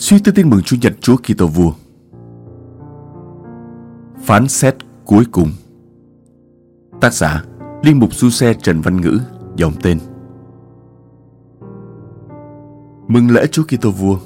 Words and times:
Suy 0.00 0.18
tư 0.18 0.32
tin 0.32 0.50
mừng 0.50 0.62
Chúa 0.62 0.76
Nhật 0.82 0.92
Chúa 1.00 1.16
Kitô 1.16 1.46
Vua. 1.46 1.72
Phán 4.18 4.48
xét 4.48 4.74
cuối 5.04 5.24
cùng. 5.32 5.48
Tác 7.00 7.12
giả: 7.12 7.44
Liên 7.82 7.98
mục 7.98 8.14
Du 8.14 8.30
Xe 8.30 8.54
Trần 8.54 8.80
Văn 8.80 9.00
Ngữ, 9.00 9.18
dòng 9.56 9.72
tên. 9.82 9.98
Mừng 13.08 13.30
lễ 13.30 13.46
Chúa 13.46 13.62
Kitô 13.62 13.90
Vua. 13.90 14.18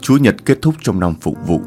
Chúa 0.00 0.16
Nhật 0.16 0.44
kết 0.44 0.58
thúc 0.62 0.74
trong 0.82 1.00
năm 1.00 1.14
phục 1.20 1.36
vụ. 1.46 1.60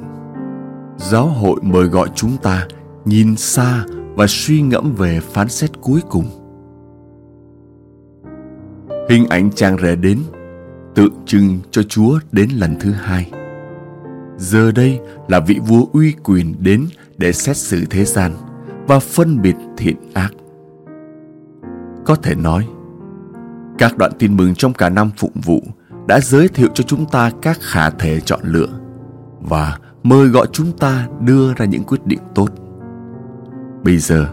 Giáo 0.97 1.27
hội 1.27 1.59
mời 1.63 1.85
gọi 1.85 2.09
chúng 2.15 2.37
ta 2.37 2.67
nhìn 3.05 3.35
xa 3.35 3.85
và 4.15 4.25
suy 4.27 4.61
ngẫm 4.61 4.93
về 4.97 5.19
phán 5.19 5.49
xét 5.49 5.81
cuối 5.81 6.01
cùng. 6.09 6.25
Hình 9.09 9.25
ảnh 9.29 9.49
chàng 9.55 9.77
rể 9.81 9.95
đến 9.95 10.19
tượng 10.95 11.13
trưng 11.25 11.59
cho 11.71 11.83
Chúa 11.83 12.19
đến 12.31 12.49
lần 12.49 12.75
thứ 12.79 12.91
hai. 12.91 13.31
Giờ 14.37 14.71
đây 14.71 14.99
là 15.27 15.39
vị 15.39 15.59
vua 15.67 15.85
uy 15.93 16.13
quyền 16.23 16.55
đến 16.59 16.87
để 17.17 17.33
xét 17.33 17.57
xử 17.57 17.85
thế 17.89 18.05
gian 18.05 18.31
và 18.87 18.99
phân 18.99 19.41
biệt 19.41 19.55
thiện 19.77 19.95
ác. 20.13 20.33
Có 22.05 22.15
thể 22.15 22.35
nói, 22.35 22.67
các 23.77 23.97
đoạn 23.97 24.11
tin 24.19 24.37
mừng 24.37 24.55
trong 24.55 24.73
cả 24.73 24.89
năm 24.89 25.11
phụng 25.17 25.41
vụ 25.43 25.63
đã 26.07 26.19
giới 26.19 26.47
thiệu 26.47 26.67
cho 26.73 26.83
chúng 26.83 27.05
ta 27.05 27.31
các 27.41 27.57
khả 27.61 27.89
thể 27.89 28.19
chọn 28.19 28.39
lựa 28.43 28.69
và 29.39 29.77
mời 30.03 30.27
gọi 30.27 30.47
chúng 30.51 30.71
ta 30.71 31.07
đưa 31.21 31.53
ra 31.53 31.65
những 31.65 31.83
quyết 31.83 32.05
định 32.05 32.19
tốt. 32.35 32.49
Bây 33.83 33.97
giờ, 33.97 34.27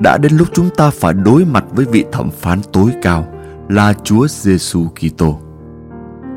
đã 0.00 0.18
đến 0.18 0.32
lúc 0.32 0.48
chúng 0.52 0.70
ta 0.76 0.90
phải 0.90 1.14
đối 1.14 1.44
mặt 1.44 1.64
với 1.70 1.84
vị 1.84 2.04
thẩm 2.12 2.30
phán 2.30 2.60
tối 2.72 2.90
cao 3.02 3.26
là 3.68 3.94
Chúa 4.04 4.28
Giêsu 4.28 4.88
Kitô. 4.88 5.40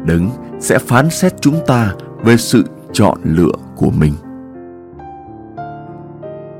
Đấng 0.05 0.29
sẽ 0.59 0.79
phán 0.79 1.09
xét 1.09 1.41
chúng 1.41 1.59
ta 1.67 1.93
về 2.23 2.37
sự 2.37 2.63
chọn 2.93 3.17
lựa 3.23 3.51
của 3.75 3.89
mình. 3.89 4.13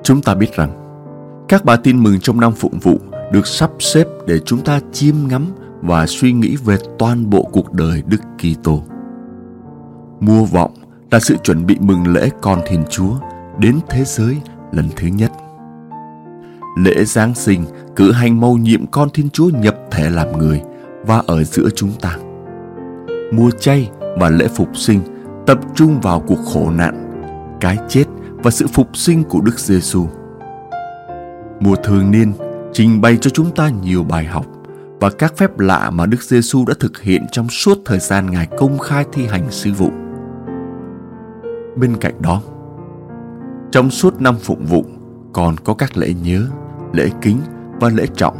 Chúng 0.03 0.21
ta 0.21 0.35
biết 0.35 0.53
rằng, 0.55 0.71
các 1.47 1.65
bài 1.65 1.77
tin 1.83 2.03
mừng 2.03 2.19
trong 2.19 2.39
năm 2.39 2.53
phụng 2.53 2.79
vụ 2.79 2.99
được 3.31 3.47
sắp 3.47 3.71
xếp 3.79 4.07
để 4.27 4.39
chúng 4.39 4.63
ta 4.63 4.79
chiêm 4.91 5.15
ngắm 5.27 5.45
và 5.81 6.05
suy 6.05 6.33
nghĩ 6.33 6.55
về 6.65 6.77
toàn 6.99 7.29
bộ 7.29 7.49
cuộc 7.51 7.73
đời 7.73 8.03
Đức 8.07 8.21
Kitô. 8.37 8.83
Mua 10.19 10.45
vọng 10.45 10.73
là 11.11 11.19
sự 11.19 11.37
chuẩn 11.43 11.65
bị 11.65 11.77
mừng 11.79 12.07
lễ 12.07 12.29
con 12.41 12.59
Thiên 12.67 12.83
Chúa 12.89 13.15
đến 13.59 13.79
thế 13.89 14.03
giới 14.05 14.37
lần 14.71 14.85
thứ 14.95 15.07
nhất. 15.07 15.31
Lễ 16.77 17.05
Giáng 17.05 17.35
sinh 17.35 17.65
cử 17.95 18.11
hành 18.11 18.41
mầu 18.41 18.57
nhiệm 18.57 18.87
con 18.87 19.09
Thiên 19.09 19.29
Chúa 19.29 19.49
nhập 19.49 19.75
thể 19.91 20.09
làm 20.09 20.37
người 20.37 20.61
và 21.05 21.23
ở 21.27 21.43
giữa 21.43 21.69
chúng 21.75 21.91
ta. 22.01 22.17
Mùa 23.31 23.51
chay 23.51 23.91
và 24.17 24.29
lễ 24.29 24.47
phục 24.47 24.77
sinh 24.77 25.01
tập 25.45 25.59
trung 25.75 25.99
vào 26.01 26.19
cuộc 26.27 26.39
khổ 26.53 26.71
nạn, 26.71 27.11
cái 27.61 27.77
chết 27.87 28.03
và 28.43 28.51
sự 28.51 28.67
phục 28.67 28.97
sinh 28.97 29.23
của 29.23 29.41
Đức 29.41 29.59
Giêsu. 29.59 30.07
Mùa 31.59 31.75
thường 31.75 32.11
niên 32.11 32.33
trình 32.73 33.01
bày 33.01 33.17
cho 33.17 33.29
chúng 33.29 33.51
ta 33.51 33.69
nhiều 33.69 34.03
bài 34.03 34.25
học 34.25 34.45
và 34.99 35.09
các 35.09 35.37
phép 35.37 35.59
lạ 35.59 35.89
mà 35.89 36.05
Đức 36.05 36.23
Giêsu 36.23 36.65
đã 36.67 36.73
thực 36.79 37.01
hiện 37.01 37.25
trong 37.31 37.49
suốt 37.49 37.77
thời 37.85 37.99
gian 37.99 38.31
Ngài 38.31 38.47
công 38.57 38.79
khai 38.79 39.05
thi 39.13 39.27
hành 39.27 39.51
sứ 39.51 39.71
vụ. 39.71 39.89
Bên 41.75 41.97
cạnh 42.01 42.21
đó, 42.21 42.41
trong 43.71 43.89
suốt 43.89 44.21
năm 44.21 44.35
phụng 44.41 44.65
vụ 44.65 44.85
còn 45.33 45.55
có 45.63 45.73
các 45.73 45.97
lễ 45.97 46.13
nhớ, 46.23 46.47
lễ 46.93 47.09
kính 47.21 47.37
và 47.79 47.89
lễ 47.89 48.05
trọng 48.15 48.35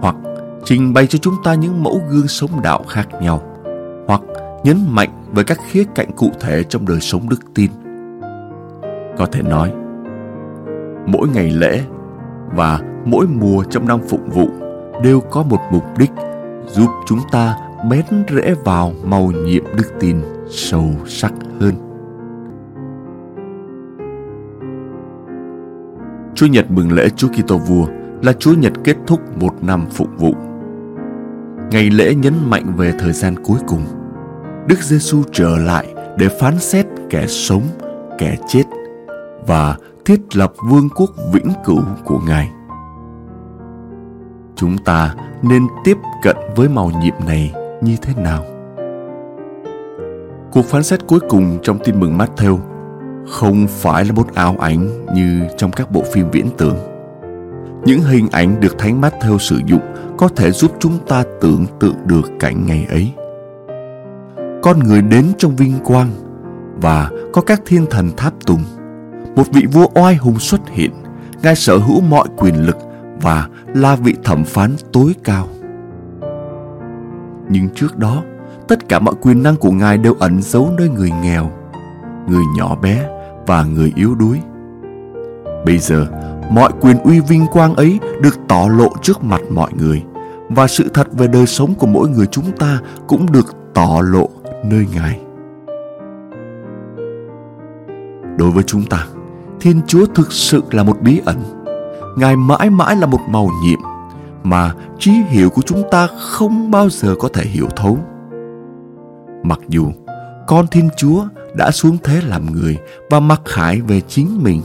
hoặc 0.00 0.16
trình 0.64 0.94
bày 0.94 1.06
cho 1.06 1.18
chúng 1.18 1.34
ta 1.44 1.54
những 1.54 1.82
mẫu 1.82 2.00
gương 2.10 2.28
sống 2.28 2.62
đạo 2.62 2.84
khác 2.88 3.08
nhau 3.20 3.42
hoặc 4.06 4.20
nhấn 4.64 4.76
mạnh 4.88 5.10
với 5.32 5.44
các 5.44 5.58
khía 5.70 5.84
cạnh 5.94 6.10
cụ 6.16 6.30
thể 6.40 6.62
trong 6.62 6.86
đời 6.86 7.00
sống 7.00 7.28
đức 7.28 7.40
tin. 7.54 7.70
Có 9.18 9.26
thể 9.32 9.42
nói, 9.42 9.72
mỗi 11.06 11.28
ngày 11.28 11.50
lễ 11.50 11.80
và 12.54 12.80
mỗi 13.04 13.26
mùa 13.26 13.64
trong 13.70 13.88
năm 13.88 14.00
phụng 14.08 14.30
vụ 14.30 14.48
đều 15.02 15.20
có 15.20 15.42
một 15.42 15.60
mục 15.72 15.84
đích 15.98 16.10
giúp 16.66 16.88
chúng 17.06 17.20
ta 17.32 17.56
bén 17.90 18.04
rễ 18.28 18.54
vào 18.64 18.92
màu 19.04 19.30
nhiệm 19.30 19.64
đức 19.76 19.92
tin 20.00 20.16
sâu 20.48 20.90
sắc 21.06 21.32
hơn. 21.60 21.74
Chúa 26.34 26.46
Nhật 26.46 26.70
mừng 26.70 26.92
lễ 26.92 27.08
Chúa 27.08 27.28
Kitô 27.28 27.58
Vua 27.58 27.86
là 28.22 28.32
Chúa 28.32 28.54
Nhật 28.54 28.72
kết 28.84 28.96
thúc 29.06 29.20
một 29.40 29.64
năm 29.64 29.86
phục 29.90 30.08
vụ. 30.18 30.34
Ngày 31.70 31.90
lễ 31.90 32.14
nhấn 32.14 32.34
mạnh 32.50 32.76
về 32.76 32.92
thời 32.98 33.12
gian 33.12 33.34
cuối 33.44 33.58
cùng– 33.66 33.86
Đức 34.66 34.82
Giêsu 34.82 35.22
trở 35.32 35.56
lại 35.56 35.94
để 36.18 36.28
phán 36.40 36.58
xét 36.58 36.86
kẻ 37.10 37.26
sống, 37.26 37.62
kẻ 38.18 38.36
chết 38.48 38.62
và 39.46 39.76
thiết 40.04 40.36
lập 40.36 40.52
vương 40.70 40.88
quốc 40.96 41.10
vĩnh 41.32 41.52
cửu 41.64 41.80
của 42.04 42.20
Ngài. 42.26 42.50
Chúng 44.56 44.78
ta 44.78 45.14
nên 45.42 45.66
tiếp 45.84 45.96
cận 46.22 46.36
với 46.56 46.68
màu 46.68 46.90
nhiệm 47.02 47.14
này 47.26 47.52
như 47.82 47.96
thế 48.02 48.12
nào? 48.16 48.44
Cuộc 50.52 50.64
phán 50.64 50.82
xét 50.82 51.06
cuối 51.06 51.20
cùng 51.28 51.58
trong 51.62 51.78
tin 51.84 52.00
mừng 52.00 52.18
Matthew 52.18 52.58
không 53.26 53.66
phải 53.68 54.04
là 54.04 54.12
một 54.12 54.34
ảo 54.34 54.56
ảnh 54.60 55.06
như 55.14 55.40
trong 55.56 55.70
các 55.70 55.90
bộ 55.90 56.02
phim 56.12 56.30
viễn 56.30 56.46
tưởng. 56.58 56.76
Những 57.86 58.00
hình 58.00 58.28
ảnh 58.32 58.60
được 58.60 58.78
Thánh 58.78 59.00
Matthew 59.00 59.38
sử 59.38 59.60
dụng 59.66 59.94
có 60.16 60.28
thể 60.28 60.50
giúp 60.50 60.72
chúng 60.78 60.98
ta 61.06 61.24
tưởng 61.40 61.66
tượng 61.80 61.96
được 62.06 62.30
cảnh 62.40 62.66
ngày 62.66 62.86
ấy 62.90 63.12
con 64.64 64.78
người 64.78 65.02
đến 65.02 65.24
trong 65.38 65.56
vinh 65.56 65.78
quang 65.84 66.10
và 66.82 67.10
có 67.32 67.42
các 67.42 67.62
thiên 67.66 67.86
thần 67.90 68.10
tháp 68.16 68.32
tùng. 68.46 68.64
Một 69.36 69.44
vị 69.52 69.66
vua 69.72 69.86
oai 69.94 70.16
hùng 70.16 70.38
xuất 70.38 70.60
hiện, 70.68 70.90
ngài 71.42 71.54
sở 71.56 71.78
hữu 71.78 72.00
mọi 72.00 72.28
quyền 72.36 72.66
lực 72.66 72.76
và 73.22 73.48
là 73.74 73.96
vị 73.96 74.14
thẩm 74.24 74.44
phán 74.44 74.70
tối 74.92 75.14
cao. 75.24 75.48
Nhưng 77.48 77.68
trước 77.74 77.98
đó, 77.98 78.22
tất 78.68 78.88
cả 78.88 78.98
mọi 78.98 79.14
quyền 79.20 79.42
năng 79.42 79.56
của 79.56 79.70
ngài 79.70 79.98
đều 79.98 80.14
ẩn 80.18 80.42
giấu 80.42 80.70
nơi 80.78 80.88
người 80.88 81.10
nghèo, 81.22 81.50
người 82.28 82.44
nhỏ 82.56 82.76
bé 82.82 83.08
và 83.46 83.64
người 83.64 83.92
yếu 83.96 84.14
đuối. 84.14 84.40
Bây 85.66 85.78
giờ, 85.78 86.06
mọi 86.50 86.72
quyền 86.80 86.98
uy 86.98 87.20
vinh 87.20 87.46
quang 87.52 87.74
ấy 87.74 87.98
được 88.20 88.38
tỏ 88.48 88.66
lộ 88.78 88.88
trước 89.02 89.24
mặt 89.24 89.40
mọi 89.50 89.70
người 89.78 90.02
và 90.48 90.66
sự 90.66 90.88
thật 90.94 91.06
về 91.12 91.26
đời 91.26 91.46
sống 91.46 91.74
của 91.74 91.86
mỗi 91.86 92.08
người 92.08 92.26
chúng 92.26 92.52
ta 92.58 92.80
cũng 93.06 93.32
được 93.32 93.54
tỏ 93.74 94.00
lộ 94.04 94.28
nơi 94.64 94.86
Ngài. 94.94 95.20
Đối 98.38 98.50
với 98.50 98.62
chúng 98.62 98.82
ta, 98.82 99.06
Thiên 99.60 99.80
Chúa 99.86 100.06
thực 100.06 100.32
sự 100.32 100.62
là 100.70 100.82
một 100.82 100.96
bí 101.00 101.20
ẩn. 101.24 101.36
Ngài 102.16 102.36
mãi 102.36 102.70
mãi 102.70 102.96
là 102.96 103.06
một 103.06 103.20
màu 103.28 103.48
nhiệm 103.64 103.78
mà 104.42 104.74
trí 104.98 105.10
hiểu 105.10 105.50
của 105.50 105.62
chúng 105.62 105.82
ta 105.90 106.08
không 106.20 106.70
bao 106.70 106.90
giờ 106.90 107.14
có 107.20 107.28
thể 107.28 107.42
hiểu 107.44 107.68
thấu. 107.76 107.98
Mặc 109.42 109.60
dù 109.68 109.92
con 110.46 110.66
Thiên 110.66 110.88
Chúa 110.96 111.24
đã 111.54 111.70
xuống 111.70 111.96
thế 112.04 112.20
làm 112.26 112.52
người 112.52 112.78
và 113.10 113.20
mặc 113.20 113.40
khải 113.44 113.80
về 113.80 114.00
chính 114.00 114.42
mình, 114.42 114.62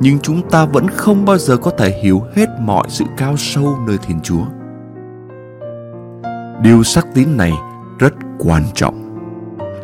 nhưng 0.00 0.18
chúng 0.18 0.50
ta 0.50 0.64
vẫn 0.64 0.88
không 0.88 1.24
bao 1.24 1.38
giờ 1.38 1.56
có 1.56 1.70
thể 1.70 2.00
hiểu 2.02 2.22
hết 2.34 2.46
mọi 2.60 2.84
sự 2.88 3.04
cao 3.16 3.36
sâu 3.36 3.78
nơi 3.86 3.98
Thiên 4.06 4.20
Chúa. 4.22 4.44
Điều 6.62 6.82
sắc 6.82 7.06
tín 7.14 7.36
này 7.36 7.52
rất 7.98 8.14
quan 8.38 8.62
trọng 8.74 9.08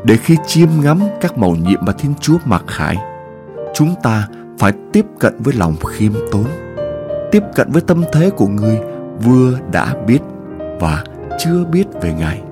để 0.05 0.16
khi 0.16 0.37
chiêm 0.46 0.69
ngắm 0.82 1.00
các 1.20 1.38
màu 1.38 1.50
nhiệm 1.50 1.81
mà 1.87 1.93
Thiên 1.93 2.14
Chúa 2.20 2.37
mặc 2.44 2.64
khải, 2.66 2.96
chúng 3.75 3.94
ta 4.02 4.28
phải 4.58 4.72
tiếp 4.93 5.06
cận 5.19 5.34
với 5.38 5.55
lòng 5.55 5.76
khiêm 5.87 6.12
tốn, 6.32 6.44
tiếp 7.32 7.43
cận 7.55 7.72
với 7.72 7.82
tâm 7.82 8.05
thế 8.12 8.31
của 8.31 8.46
người 8.46 8.78
vừa 9.22 9.58
đã 9.72 9.96
biết 10.06 10.22
và 10.81 11.05
chưa 11.38 11.64
biết 11.64 11.87
về 12.02 12.14
Ngài. 12.19 12.43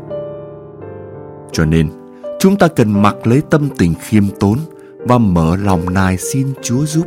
Cho 1.52 1.64
nên, 1.64 1.90
chúng 2.38 2.56
ta 2.56 2.68
cần 2.68 3.02
mặc 3.02 3.26
lấy 3.26 3.42
tâm 3.50 3.68
tình 3.78 3.94
khiêm 4.00 4.24
tốn 4.40 4.58
và 4.98 5.18
mở 5.18 5.56
lòng 5.56 5.94
nài 5.94 6.16
xin 6.16 6.46
Chúa 6.62 6.84
giúp 6.84 7.06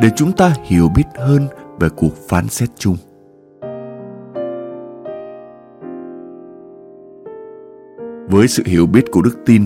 để 0.00 0.10
chúng 0.16 0.32
ta 0.32 0.52
hiểu 0.64 0.88
biết 0.96 1.04
hơn 1.16 1.46
về 1.80 1.88
cuộc 1.96 2.16
phán 2.28 2.48
xét 2.48 2.68
chung. 2.78 2.96
Với 8.28 8.48
sự 8.48 8.62
hiểu 8.66 8.86
biết 8.86 9.04
của 9.10 9.22
đức 9.22 9.38
tin, 9.46 9.64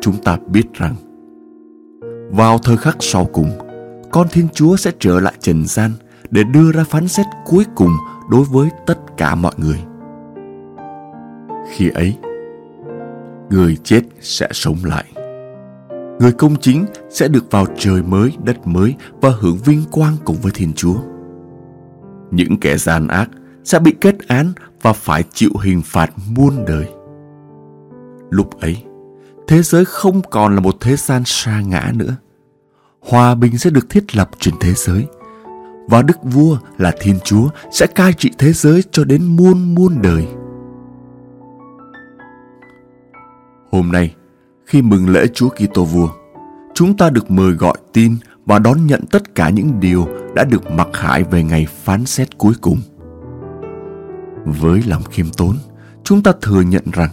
chúng 0.00 0.16
ta 0.24 0.38
biết 0.46 0.72
rằng, 0.74 0.94
vào 2.30 2.58
thời 2.58 2.76
khắc 2.76 2.96
sau 3.00 3.24
cùng, 3.24 3.50
con 4.10 4.26
thiên 4.32 4.48
chúa 4.52 4.76
sẽ 4.76 4.92
trở 4.98 5.20
lại 5.20 5.34
trần 5.40 5.66
gian 5.66 5.90
để 6.30 6.44
đưa 6.44 6.72
ra 6.72 6.84
phán 6.84 7.08
xét 7.08 7.26
cuối 7.44 7.64
cùng 7.74 7.92
đối 8.30 8.44
với 8.44 8.68
tất 8.86 8.98
cả 9.16 9.34
mọi 9.34 9.52
người. 9.56 9.78
Khi 11.70 11.90
ấy, 11.90 12.16
người 13.50 13.76
chết 13.84 14.02
sẽ 14.20 14.48
sống 14.50 14.76
lại 14.84 15.04
người 16.20 16.32
công 16.32 16.56
chính 16.56 16.86
sẽ 17.10 17.28
được 17.28 17.50
vào 17.50 17.66
trời 17.76 18.02
mới, 18.02 18.36
đất 18.44 18.66
mới 18.66 18.94
và 19.20 19.30
hưởng 19.40 19.58
vinh 19.64 19.84
quang 19.90 20.16
cùng 20.24 20.36
với 20.42 20.52
thiên 20.54 20.72
chúa. 20.72 20.96
Những 22.30 22.56
kẻ 22.60 22.76
gian 22.76 23.08
ác 23.08 23.30
sẽ 23.64 23.78
bị 23.78 23.94
kết 24.00 24.28
án 24.28 24.52
và 24.82 24.92
phải 24.92 25.24
chịu 25.32 25.50
hình 25.62 25.82
phạt 25.84 26.10
muôn 26.36 26.64
đời. 26.66 26.88
Lúc 28.30 28.60
ấy, 28.60 28.84
thế 29.46 29.62
giới 29.62 29.84
không 29.84 30.22
còn 30.30 30.54
là 30.54 30.60
một 30.60 30.76
thế 30.80 30.96
gian 30.96 31.22
sa 31.26 31.60
ngã 31.60 31.92
nữa. 31.94 32.16
Hòa 33.00 33.34
bình 33.34 33.58
sẽ 33.58 33.70
được 33.70 33.90
thiết 33.90 34.16
lập 34.16 34.30
trên 34.38 34.54
thế 34.60 34.72
giới 34.74 35.06
và 35.88 36.02
đức 36.02 36.16
vua 36.22 36.58
là 36.78 36.92
thiên 37.00 37.18
chúa 37.24 37.48
sẽ 37.72 37.86
cai 37.86 38.12
trị 38.12 38.30
thế 38.38 38.52
giới 38.52 38.82
cho 38.90 39.04
đến 39.04 39.24
muôn 39.24 39.74
muôn 39.74 40.02
đời. 40.02 40.26
Hôm 43.72 43.92
nay 43.92 44.14
khi 44.70 44.82
mừng 44.82 45.08
lễ 45.08 45.26
chúa 45.34 45.48
kitô 45.48 45.84
vua. 45.84 46.08
Chúng 46.74 46.96
ta 46.96 47.10
được 47.10 47.30
mời 47.30 47.52
gọi 47.52 47.76
tin 47.92 48.16
và 48.46 48.58
đón 48.58 48.86
nhận 48.86 49.06
tất 49.10 49.34
cả 49.34 49.50
những 49.50 49.80
điều 49.80 50.08
đã 50.34 50.44
được 50.44 50.70
mặc 50.70 50.88
khải 50.92 51.24
về 51.24 51.44
ngày 51.44 51.66
phán 51.84 52.06
xét 52.06 52.38
cuối 52.38 52.52
cùng. 52.60 52.78
Với 54.44 54.82
lòng 54.86 55.02
khiêm 55.10 55.26
tốn, 55.36 55.56
chúng 56.04 56.22
ta 56.22 56.32
thừa 56.42 56.60
nhận 56.60 56.84
rằng 56.92 57.10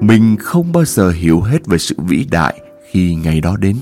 mình 0.00 0.36
không 0.40 0.72
bao 0.72 0.84
giờ 0.84 1.10
hiểu 1.10 1.40
hết 1.40 1.66
về 1.66 1.78
sự 1.78 1.94
vĩ 1.98 2.26
đại 2.30 2.60
khi 2.90 3.14
ngày 3.14 3.40
đó 3.40 3.56
đến. 3.56 3.76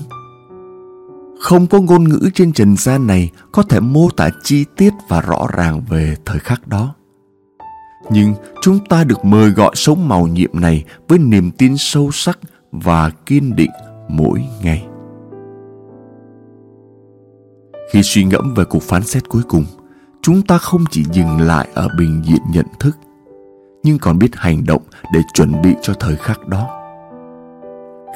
Không 1.39 1.67
có 1.67 1.79
ngôn 1.79 2.03
ngữ 2.03 2.29
trên 2.33 2.53
trần 2.53 2.77
gian 2.77 3.07
này 3.07 3.31
có 3.51 3.63
thể 3.63 3.79
mô 3.79 4.09
tả 4.09 4.29
chi 4.43 4.65
tiết 4.77 4.93
và 5.09 5.21
rõ 5.21 5.47
ràng 5.53 5.81
về 5.89 6.15
thời 6.25 6.39
khắc 6.39 6.67
đó. 6.67 6.95
Nhưng 8.11 8.33
chúng 8.61 8.79
ta 8.89 9.03
được 9.03 9.25
mời 9.25 9.49
gọi 9.49 9.71
sống 9.75 10.07
màu 10.07 10.27
nhiệm 10.27 10.51
này 10.53 10.83
với 11.07 11.19
niềm 11.19 11.51
tin 11.51 11.77
sâu 11.77 12.09
sắc 12.13 12.39
và 12.83 13.09
kiên 13.25 13.55
định 13.55 13.71
mỗi 14.07 14.45
ngày. 14.63 14.87
Khi 17.91 18.03
suy 18.03 18.23
ngẫm 18.23 18.53
về 18.53 18.65
cuộc 18.65 18.83
phán 18.83 19.03
xét 19.03 19.29
cuối 19.29 19.41
cùng, 19.47 19.65
chúng 20.21 20.41
ta 20.41 20.57
không 20.57 20.83
chỉ 20.91 21.03
dừng 21.11 21.41
lại 21.41 21.67
ở 21.73 21.87
bình 21.97 22.21
diện 22.25 22.41
nhận 22.53 22.65
thức, 22.79 22.97
nhưng 23.83 23.99
còn 23.99 24.19
biết 24.19 24.35
hành 24.35 24.65
động 24.65 24.81
để 25.13 25.19
chuẩn 25.33 25.61
bị 25.61 25.75
cho 25.81 25.93
thời 25.93 26.15
khắc 26.15 26.47
đó. 26.47 26.69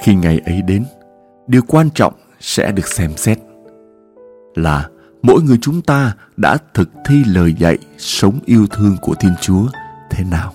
Khi 0.01 0.15
ngày 0.15 0.41
ấy 0.45 0.62
đến, 0.62 0.85
điều 1.47 1.62
quan 1.67 1.89
trọng 1.89 2.13
sẽ 2.39 2.71
được 2.71 2.88
xem 2.88 3.12
xét 3.17 3.39
là 4.55 4.89
mỗi 5.21 5.41
người 5.41 5.57
chúng 5.62 5.81
ta 5.81 6.15
đã 6.38 6.57
thực 6.73 6.89
thi 7.05 7.23
lời 7.25 7.53
dạy 7.53 7.77
sống 7.97 8.39
yêu 8.45 8.67
thương 8.67 8.97
của 9.01 9.15
thiên 9.15 9.33
chúa 9.41 9.65
thế 10.09 10.23
nào 10.23 10.53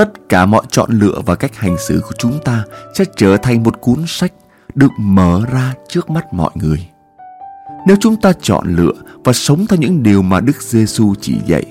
tất 0.00 0.28
cả 0.28 0.46
mọi 0.46 0.62
chọn 0.68 0.90
lựa 0.90 1.20
và 1.26 1.34
cách 1.34 1.56
hành 1.56 1.78
xử 1.78 2.00
của 2.00 2.14
chúng 2.18 2.38
ta 2.44 2.64
sẽ 2.94 3.04
trở 3.16 3.36
thành 3.36 3.62
một 3.62 3.80
cuốn 3.80 4.04
sách 4.06 4.32
được 4.74 4.90
mở 4.98 5.42
ra 5.52 5.74
trước 5.88 6.10
mắt 6.10 6.32
mọi 6.32 6.50
người. 6.54 6.88
Nếu 7.86 7.96
chúng 8.00 8.16
ta 8.16 8.32
chọn 8.40 8.66
lựa 8.76 8.92
và 9.24 9.32
sống 9.32 9.66
theo 9.68 9.78
những 9.78 10.02
điều 10.02 10.22
mà 10.22 10.40
đức 10.40 10.62
giêsu 10.62 11.14
chỉ 11.20 11.38
dạy, 11.46 11.64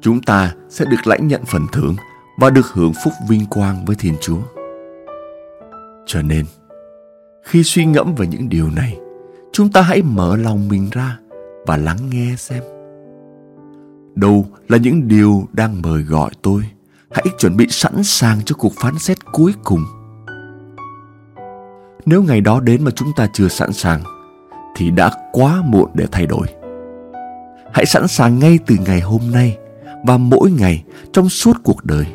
chúng 0.00 0.22
ta 0.22 0.54
sẽ 0.68 0.84
được 0.84 1.06
lãnh 1.06 1.28
nhận 1.28 1.44
phần 1.44 1.66
thưởng 1.72 1.96
và 2.38 2.50
được 2.50 2.66
hưởng 2.66 2.92
phúc 3.04 3.12
vinh 3.28 3.46
quang 3.46 3.84
với 3.84 3.96
thiên 3.96 4.14
chúa. 4.20 4.40
Cho 6.06 6.22
nên, 6.22 6.44
khi 7.44 7.62
suy 7.62 7.84
ngẫm 7.84 8.14
về 8.14 8.26
những 8.26 8.48
điều 8.48 8.70
này, 8.70 8.98
chúng 9.52 9.72
ta 9.72 9.82
hãy 9.82 10.02
mở 10.02 10.36
lòng 10.36 10.68
mình 10.68 10.88
ra 10.92 11.18
và 11.66 11.76
lắng 11.76 11.98
nghe 12.10 12.34
xem, 12.36 12.62
đâu 14.14 14.46
là 14.68 14.78
những 14.78 15.08
điều 15.08 15.48
đang 15.52 15.82
mời 15.82 16.02
gọi 16.02 16.30
tôi 16.42 16.62
hãy 17.10 17.24
chuẩn 17.38 17.56
bị 17.56 17.66
sẵn 17.70 18.04
sàng 18.04 18.40
cho 18.44 18.54
cuộc 18.58 18.72
phán 18.76 18.98
xét 18.98 19.32
cuối 19.32 19.52
cùng. 19.64 19.84
Nếu 22.06 22.22
ngày 22.22 22.40
đó 22.40 22.60
đến 22.60 22.84
mà 22.84 22.90
chúng 22.90 23.08
ta 23.16 23.28
chưa 23.32 23.48
sẵn 23.48 23.72
sàng 23.72 24.02
thì 24.76 24.90
đã 24.90 25.10
quá 25.32 25.62
muộn 25.64 25.90
để 25.94 26.06
thay 26.12 26.26
đổi. 26.26 26.46
Hãy 27.72 27.86
sẵn 27.86 28.08
sàng 28.08 28.38
ngay 28.38 28.58
từ 28.66 28.76
ngày 28.86 29.00
hôm 29.00 29.20
nay 29.32 29.58
và 30.06 30.16
mỗi 30.16 30.50
ngày 30.50 30.84
trong 31.12 31.28
suốt 31.28 31.56
cuộc 31.64 31.84
đời. 31.84 32.06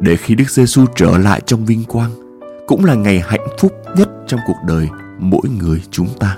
Để 0.00 0.16
khi 0.16 0.34
Đức 0.34 0.50
Giêsu 0.50 0.84
trở 0.96 1.18
lại 1.18 1.40
trong 1.46 1.64
vinh 1.64 1.84
quang 1.84 2.10
cũng 2.66 2.84
là 2.84 2.94
ngày 2.94 3.22
hạnh 3.26 3.46
phúc 3.58 3.72
nhất 3.96 4.08
trong 4.26 4.40
cuộc 4.46 4.56
đời 4.66 4.88
mỗi 5.18 5.48
người 5.60 5.82
chúng 5.90 6.08
ta. 6.18 6.36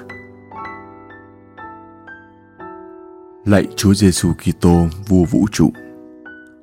Lạy 3.44 3.66
Chúa 3.76 3.94
Giêsu 3.94 4.32
Kitô, 4.32 4.86
Vua 5.08 5.24
vũ 5.24 5.46
trụ, 5.52 5.70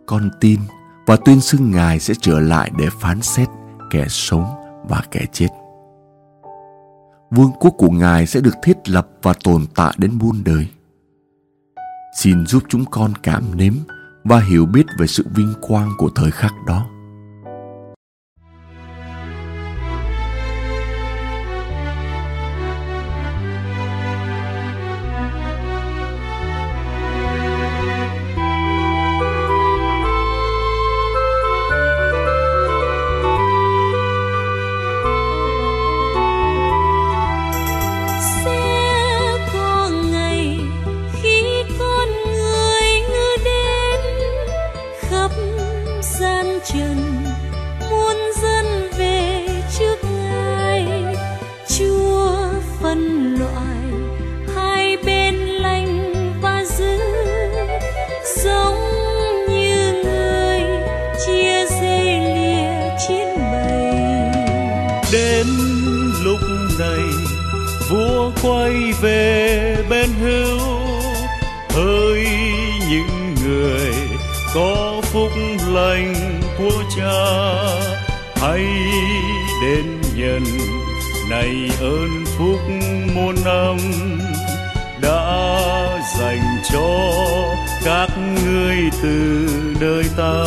con 0.06 0.30
tin 0.40 0.60
và 1.06 1.16
tuyên 1.16 1.42
xưng 1.42 1.72
Ngài 1.72 2.00
sẽ 2.00 2.14
trở 2.22 2.40
lại 2.40 2.72
để 2.78 2.88
phán 3.00 3.22
xét 3.22 3.48
kẻ 3.92 4.06
sống 4.10 4.46
và 4.88 5.04
kẻ 5.12 5.26
chết. 5.32 5.48
Vương 7.32 7.52
quốc 7.60 7.76
của 7.78 7.90
Ngài 7.90 8.28
sẽ 8.28 8.42
được 8.42 8.56
thiết 8.64 8.90
lập 8.90 9.08
và 9.22 9.34
tồn 9.44 9.66
tại 9.76 9.94
đến 9.98 10.12
muôn 10.14 10.44
đời. 10.44 10.68
Xin 12.18 12.46
giúp 12.46 12.64
chúng 12.70 12.86
con 12.86 13.14
cảm 13.24 13.58
nếm 13.58 13.74
và 14.24 14.40
hiểu 14.40 14.66
biết 14.66 14.86
về 14.98 15.08
sự 15.08 15.26
vinh 15.36 15.54
quang 15.62 15.92
của 15.98 16.10
thời 16.16 16.32
khắc 16.32 16.54
đó 16.68 16.88
vua 67.90 68.32
quay 68.42 68.94
về 69.02 69.78
bên 69.90 70.10
hữu. 70.22 70.60
Hỡi 71.70 72.28
những 72.90 73.36
người 73.44 73.94
có 74.54 75.02
phúc 75.04 75.32
lành 75.68 76.42
của 76.58 76.84
cha, 76.98 77.26
hãy 78.36 78.66
đến 79.62 80.02
nhận 80.16 80.44
này 81.30 81.70
ơn 81.80 82.26
phúc 82.38 82.60
muôn 83.16 83.36
năm. 83.46 83.78
Đã 85.02 85.50
dành 86.20 86.58
cho 86.74 87.12
các 87.84 88.10
ngươi 88.18 88.78
từ 89.04 89.48
đời 89.80 90.04
ta. 90.18 90.46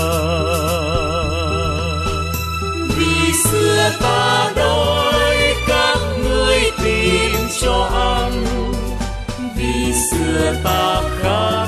Vì 2.98 3.32
xưa 3.44 3.90
ta 4.00 4.52
đói 4.56 5.07
cho 7.60 7.88
ăn. 7.92 8.44
Vì 9.56 9.92
xưa 10.10 10.54
ta 10.64 11.02
khát 11.20 11.66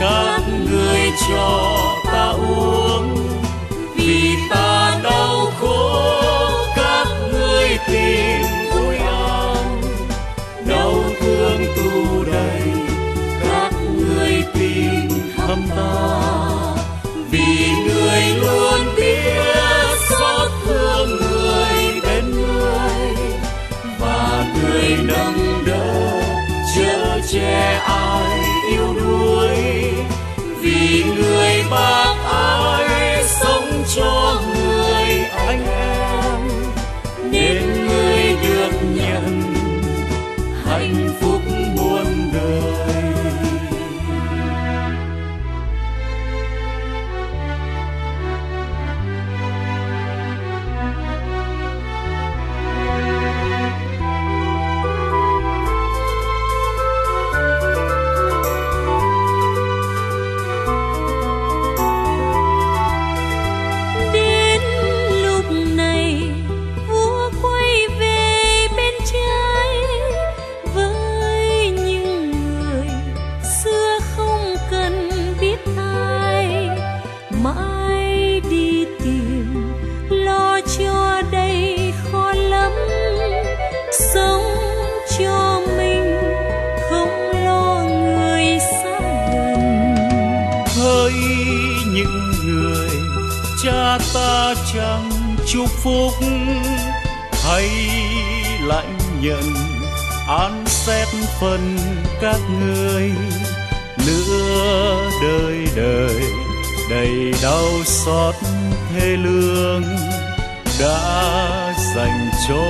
các 0.00 0.40
người 0.70 1.00
cho 1.28 1.78
ta 2.06 2.26
uống. 2.28 3.16
Vì 3.96 4.36
ta 4.50 5.00
đau 5.02 5.52
khổ 5.60 6.50
các 6.76 7.06
người 7.32 7.78
tìm 7.86 8.42
vui 8.74 8.96
an. 8.96 9.82
Đau 10.68 10.94
thương 11.20 11.64
tù 11.76 12.24
đầy 12.32 12.62
các 13.42 13.72
người 13.96 14.44
tìm 14.54 15.08
thăm 15.36 15.62
ta. 15.76 16.13
Che 27.34 27.80
ai 27.86 28.40
yêu 28.70 28.94
đuối 28.94 29.56
vì 30.60 31.04
người 31.16 31.64
bác 31.70 32.13
phúc, 95.82 96.12
hãy 97.44 97.68
lãnh 98.66 98.98
nhận, 99.20 99.54
an 100.28 100.64
xét 100.66 101.08
phần 101.40 101.78
các 102.20 102.40
ngươi. 102.60 103.10
Nửa 104.06 105.10
đời 105.22 105.68
đời, 105.76 106.22
đầy 106.90 107.34
đau 107.42 107.68
xót 107.84 108.34
thê 108.90 109.06
lương, 109.06 109.82
đã 110.80 111.74
dành 111.96 112.30
cho 112.48 112.64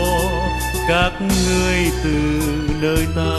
các 0.88 1.12
ngươi 1.20 1.90
từ 2.04 2.40
nơi 2.80 3.06
ta. 3.16 3.34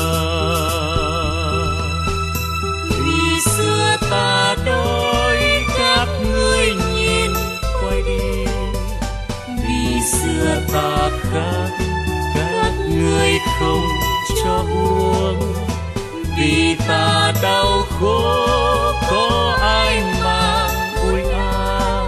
Vì 2.89 3.39
xưa 3.45 3.97
ta 4.11 4.55
đôi 4.65 5.37
các 5.77 6.07
ngươi 6.23 6.73
nhìn, 6.95 7.33
quay 7.83 8.01
đi 8.01 8.34
xưa 10.05 10.61
ta 10.73 11.09
khác, 11.21 11.69
các 12.35 12.71
ngươi 12.89 13.31
không 13.59 13.87
cho 14.43 14.63
uống 14.73 15.53
vì 16.37 16.75
ta 16.87 17.33
đau 17.43 17.83
khổ, 17.99 18.47
có 19.11 19.57
ai 19.61 20.03
mang 20.23 20.69
vui 21.03 21.21
a? 21.33 22.07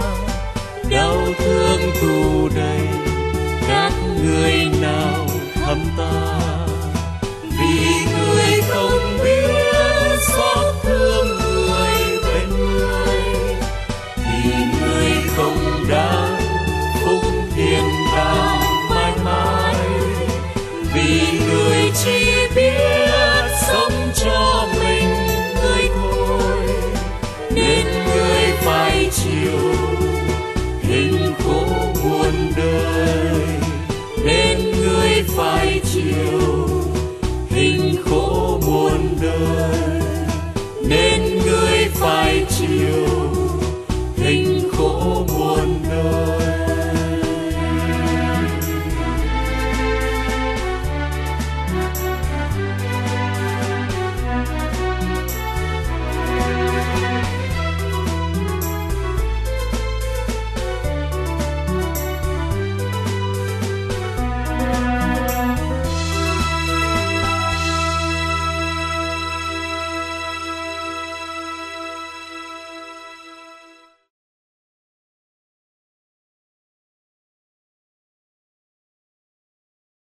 Đau 0.90 1.16
thương 1.38 1.80
tù 2.00 2.48
đầy, 2.56 2.88
các 3.68 3.92
người 4.22 4.54
nào 4.80 5.26
thăm 5.54 5.78
ta? 5.98 6.38
Vì 7.42 8.06
người 8.12 8.62
không 8.68 9.18
biết 9.24 9.50
xót 10.28 10.74
thương 10.82 11.28
người 11.28 12.18
bên 12.24 12.48
người 12.50 13.20
thì 14.16 14.50
người 14.80 15.12
không 15.36 15.84
đáng 15.88 16.17